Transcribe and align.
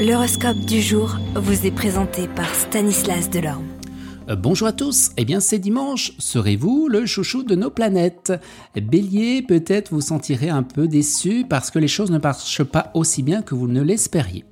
L'horoscope 0.00 0.60
du 0.60 0.80
jour 0.80 1.18
vous 1.34 1.66
est 1.66 1.70
présenté 1.70 2.26
par 2.26 2.54
Stanislas 2.54 3.28
Delorme. 3.28 3.66
Euh, 4.30 4.34
bonjour 4.34 4.66
à 4.66 4.72
tous, 4.72 5.10
eh 5.18 5.26
bien 5.26 5.40
c'est 5.40 5.58
dimanche, 5.58 6.12
serez-vous 6.18 6.88
le 6.88 7.04
chouchou 7.04 7.42
de 7.42 7.54
nos 7.54 7.68
planètes? 7.68 8.32
Bélier, 8.74 9.42
peut-être 9.42 9.92
vous 9.92 10.00
sentirez 10.00 10.48
un 10.48 10.62
peu 10.62 10.88
déçu 10.88 11.44
parce 11.46 11.70
que 11.70 11.78
les 11.78 11.86
choses 11.86 12.10
ne 12.10 12.18
marchent 12.18 12.64
pas 12.64 12.90
aussi 12.94 13.22
bien 13.22 13.42
que 13.42 13.54
vous 13.54 13.68
ne 13.68 13.82
l'espériez. 13.82 14.46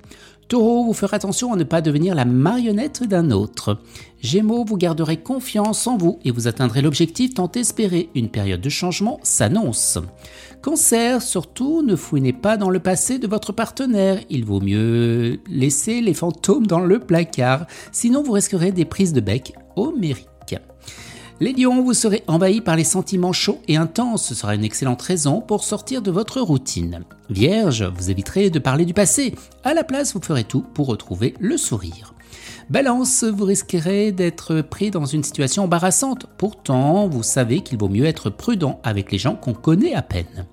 Taureau, 0.49 0.83
vous 0.83 0.93
ferez 0.93 1.15
attention 1.15 1.53
à 1.53 1.55
ne 1.55 1.63
pas 1.63 1.79
devenir 1.79 2.15
la 2.15 2.25
marionnette 2.25 3.03
d'un 3.03 3.29
autre. 3.29 3.77
Gémeaux, 4.19 4.65
vous 4.65 4.77
garderez 4.77 5.17
confiance 5.17 5.85
en 5.85 5.95
vous 5.95 6.17
et 6.25 6.31
vous 6.31 6.47
atteindrez 6.47 6.81
l'objectif 6.81 7.35
tant 7.35 7.51
espéré. 7.51 8.09
Une 8.15 8.29
période 8.29 8.59
de 8.59 8.69
changement 8.69 9.19
s'annonce. 9.21 9.99
Cancer, 10.63 11.21
surtout, 11.21 11.83
ne 11.83 11.95
fouinez 11.95 12.33
pas 12.33 12.57
dans 12.57 12.71
le 12.71 12.79
passé 12.79 13.19
de 13.19 13.27
votre 13.27 13.53
partenaire. 13.53 14.21
Il 14.31 14.43
vaut 14.43 14.59
mieux 14.59 15.39
laisser 15.47 16.01
les 16.01 16.15
fantômes 16.15 16.65
dans 16.65 16.79
le 16.79 16.97
placard, 16.97 17.67
sinon 17.91 18.23
vous 18.23 18.31
risquerez 18.31 18.71
des 18.71 18.85
prises 18.85 19.13
de 19.13 19.21
bec 19.21 19.53
homériques. 19.75 20.25
Les 21.41 21.53
lions, 21.53 21.81
vous 21.81 21.93
serez 21.93 22.21
envahis 22.27 22.59
par 22.59 22.75
les 22.75 22.83
sentiments 22.83 23.31
chauds 23.31 23.61
et 23.69 23.77
intenses. 23.77 24.27
Ce 24.27 24.35
sera 24.35 24.55
une 24.55 24.65
excellente 24.65 25.01
raison 25.01 25.39
pour 25.39 25.63
sortir 25.63 26.01
de 26.01 26.11
votre 26.11 26.41
routine. 26.41 27.05
Vierge, 27.29 27.83
vous 27.97 28.11
éviterez 28.11 28.49
de 28.49 28.59
parler 28.59 28.83
du 28.83 28.93
passé. 28.93 29.33
À 29.63 29.73
la 29.73 29.85
place, 29.85 30.13
vous 30.13 30.21
ferez 30.21 30.43
tout 30.43 30.65
pour 30.73 30.87
retrouver 30.87 31.35
le 31.39 31.55
sourire. 31.55 32.13
Balance, 32.69 33.23
vous 33.23 33.45
risquerez 33.45 34.11
d'être 34.11 34.59
pris 34.59 34.91
dans 34.91 35.05
une 35.05 35.23
situation 35.23 35.63
embarrassante. 35.63 36.25
Pourtant, 36.37 37.07
vous 37.07 37.23
savez 37.23 37.61
qu'il 37.61 37.77
vaut 37.77 37.87
mieux 37.87 38.05
être 38.05 38.29
prudent 38.29 38.81
avec 38.83 39.09
les 39.09 39.17
gens 39.17 39.35
qu'on 39.35 39.53
connaît 39.53 39.95
à 39.95 40.01
peine. 40.01 40.45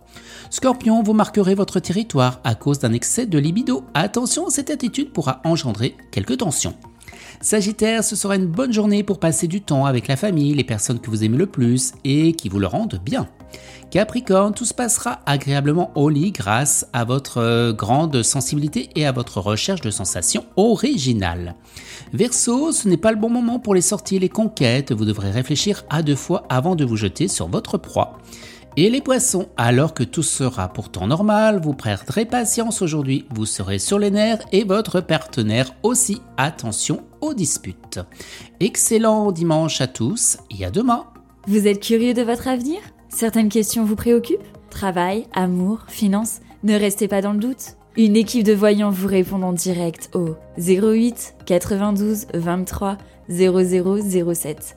Scorpion, 0.51 1.03
vous 1.03 1.15
marquerez 1.15 1.57
votre 1.57 1.81
territoire 1.81 2.41
à 2.45 2.55
cause 2.55 2.79
d'un 2.79 2.93
excès 2.93 3.27
de 3.27 3.39
libido. 3.39 3.83
Attention, 3.95 4.51
cette 4.51 4.71
attitude 4.71 5.13
pourra 5.13 5.41
engendrer 5.45 5.97
quelques 6.13 6.39
tensions. 6.39 6.77
Sagittaire, 7.41 8.03
ce 8.03 8.17
sera 8.17 8.37
une 8.37 8.47
bonne 8.47 8.73
journée 8.73 9.03
pour 9.03 9.21
passer 9.21 9.47
du 9.47 9.61
temps 9.61 9.87
avec 9.87 10.09
la 10.09 10.17
famille, 10.17 10.55
les 10.55 10.65
personnes 10.65 11.01
que 11.01 11.11
vous 11.11 11.25
aimez 11.25 11.37
le 11.37 11.47
plus 11.47 11.93
et 12.05 12.33
qui 12.33 12.49
vous 12.49 12.59
le 12.59 12.67
rendent 12.67 13.01
bien. 13.05 13.29
Capricorne, 13.91 14.53
tout 14.53 14.65
se 14.65 14.75
passera 14.75 15.21
agréablement 15.27 15.93
au 15.95 16.09
lit 16.09 16.33
grâce 16.33 16.87
à 16.93 17.05
votre 17.05 17.39
euh, 17.39 17.73
grande 17.73 18.23
sensibilité 18.23 18.91
et 18.97 19.07
à 19.07 19.13
votre 19.13 19.41
recherche 19.41 19.81
de 19.81 19.91
sensations 19.91 20.45
originales. 20.57 21.55
Verseau, 22.13 22.73
ce 22.73 22.89
n'est 22.89 22.97
pas 22.97 23.13
le 23.13 23.19
bon 23.19 23.31
moment 23.31 23.61
pour 23.61 23.75
les 23.75 23.81
sorties 23.81 24.17
et 24.17 24.21
les 24.21 24.29
conquêtes, 24.29 24.93
vous 24.93 25.05
devrez 25.05 25.31
réfléchir 25.31 25.85
à 25.89 26.03
deux 26.03 26.17
fois 26.17 26.45
avant 26.49 26.75
de 26.75 26.85
vous 26.85 26.97
jeter 26.97 27.29
sur 27.29 27.49
votre 27.49 27.79
proie. 27.79 28.19
Et 28.79 28.91
les 28.91 29.01
poissons, 29.01 29.49
alors 29.57 29.95
que 29.95 30.03
tout 30.03 30.23
sera 30.23 30.69
pourtant 30.69 31.07
normal, 31.07 31.61
vous 31.63 31.73
perdrez 31.73 32.27
patience 32.27 32.83
aujourd'hui, 32.83 33.25
vous 33.31 33.47
serez 33.47 33.79
sur 33.79 33.99
les 33.99 34.11
nerfs 34.11 34.45
et 34.53 34.65
votre 34.65 35.01
partenaire 35.01 35.75
aussi. 35.83 36.21
Attention 36.37 37.03
aux 37.23 37.33
disputes. 37.33 38.01
Excellent 38.61 39.33
dimanche 39.33 39.81
à 39.81 39.87
tous 39.87 40.37
et 40.51 40.67
à 40.67 40.71
demain. 40.71 41.07
Vous 41.47 41.67
êtes 41.67 41.81
curieux 41.81 42.13
de 42.13 42.21
votre 42.21 42.49
avenir? 42.49 42.79
Certaines 43.09 43.49
questions 43.49 43.83
vous 43.83 43.97
préoccupent? 43.97 44.45
Travail, 44.69 45.27
amour, 45.33 45.87
finances? 45.89 46.41
Ne 46.63 46.75
restez 46.75 47.09
pas 47.09 47.23
dans 47.23 47.33
le 47.33 47.39
doute. 47.39 47.77
Une 47.97 48.15
équipe 48.15 48.45
de 48.45 48.53
voyants 48.53 48.91
vous 48.91 49.09
répond 49.09 49.41
en 49.41 49.55
direct 49.55 50.11
au 50.13 50.35
08 50.59 51.37
92 51.47 52.27
23 52.35 52.99
0007. 53.31 54.77